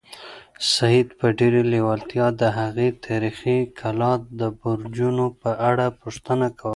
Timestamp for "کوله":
6.59-6.69